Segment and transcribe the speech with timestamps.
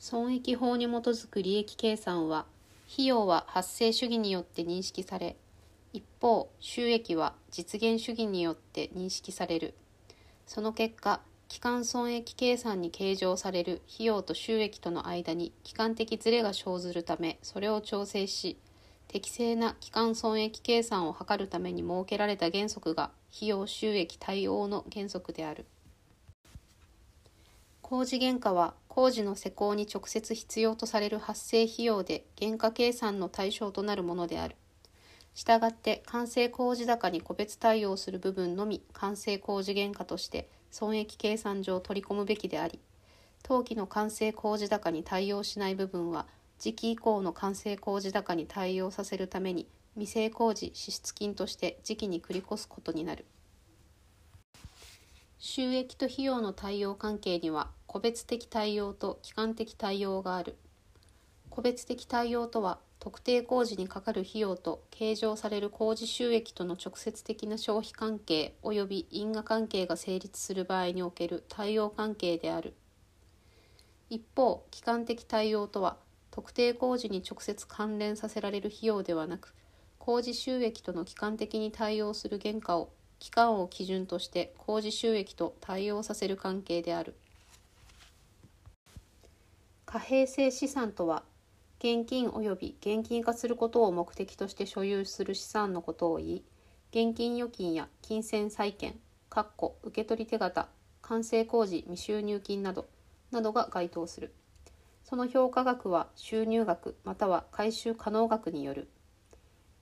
[0.00, 2.46] 損益法に基づく利益計算は
[2.90, 5.36] 費用は発生主義によって認識され
[5.92, 9.74] 一方収益は実現主義によって認識される。
[10.46, 18.56] その結果期間損益計算に計上される費用と収益との間に期間的ズレが生ずるためそれを調整し
[19.06, 25.66] 適正な期間損益計算を図るために設けられた原則が費用収益対応の原則である。
[27.90, 34.54] 工事原価は工事の施工に直接必要とされる発生費用で原価計算の対象となるものである。
[35.34, 42.78] したがって完成工事高に個別対応する部分のみ完成工事原価として損益計算上取り込むべきであり
[43.42, 46.26] 当期の完成工事高に対応しない部分は
[46.60, 53.24] 時期以降の完成工事高に対応させるために未成工事支出金として時期に繰り越すことになる。
[55.42, 60.58] 収益と費用の対応関係には個別的対応と期間的対応がある。
[61.48, 72.74] 個別的対応とは特定工事にかかる費用と計上される工事収益との直接的な消費関係及び因果関係が成立する場合における対応関係である。
[74.10, 75.96] 一方期間的対応とは
[76.30, 79.54] 特定工事に直接関連させられる費用ではなく
[79.98, 82.90] 工事収益との期間的に対応する原価を
[83.20, 87.14] 期間を基準として工事収益と対応させる関係である
[89.86, 91.22] 貨幣性資産とは
[91.82, 96.44] 現金及び現金化することを目的として所有する資産のことを言い、
[96.90, 100.68] 現金預金や金銭債券、かっこ受取手形、
[101.00, 102.86] 完成工事未収入金など、
[103.30, 104.34] などが該当する。
[105.04, 108.90] その評価額は収入額または回収可能額による。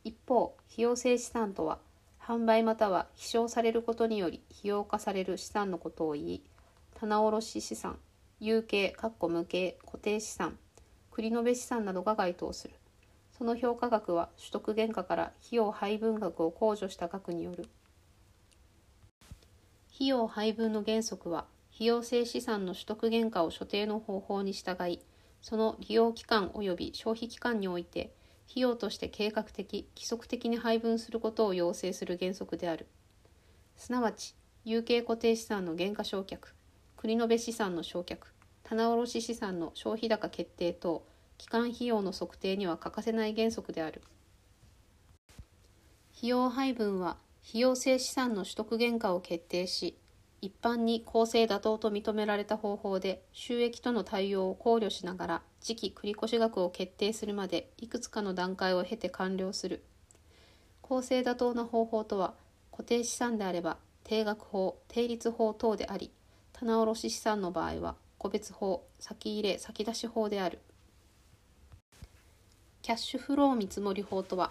[0.04, 1.80] 一方、費用性資産とは、
[2.28, 6.42] 販売または飛翔されることにより費用化される資産のことを言い、
[6.94, 7.98] 棚卸資産、
[8.38, 10.58] 有形、無形、固定資産、
[11.10, 12.74] 繰延資産などが該当する。
[13.32, 17.66] その評価額は取得原価から費用配分額を控除した額による。
[19.94, 25.00] 費用配分の原則は、費用性資産の取得原価を所定の方法に従い、
[25.40, 28.12] その利用期間及び消費期間において、
[28.50, 32.86] 費用として計画的、規則的に配分することを要請する原則である。
[33.76, 36.38] すなわち、有形固定資産の原価償却、
[36.96, 38.18] 繰延資産の償却、
[38.68, 41.02] 棚卸資産の消費高決定等
[41.38, 44.02] 期間費用の測定には欠かせない原則である
[46.14, 47.16] 費用配分は
[47.48, 49.96] 費用性資産の取得原価を決定し
[50.40, 59.82] 一般に公正妥当と認められた方法で収益との対応を考慮しながら時期繰越額を決定するまでいくつかの段階を経て完了する。
[60.80, 62.34] 公正妥当な方法とは
[62.70, 66.10] 固定資産であれば定額法定率法等であり
[66.52, 70.60] 棚卸資産の場合は個別法先入れ先出し法である。
[72.80, 74.50] キャッシュフロー見積法とは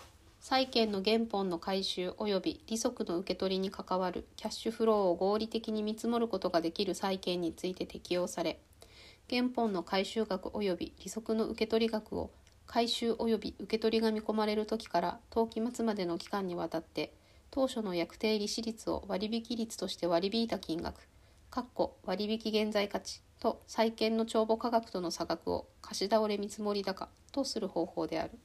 [0.49, 8.57] 債券の原本の回収及び利息の受け取りに関わるキャッシュフローを合理的に見積もることができる債券について適用され
[9.29, 12.31] 原本の回収額及び利息の受け取り額を
[12.65, 17.11] 回収及び受け取りが見込まれる時から当期末までの期間にわたって
[17.51, 21.09] 当初の約定利子率を割引率として割り引いた金額
[22.05, 28.39] 割引現在価値と債券の帳簿価格との差額を貸し倒れ見積もり高とする方法である。